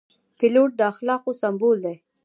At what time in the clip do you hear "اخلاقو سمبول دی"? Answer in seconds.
0.91-1.95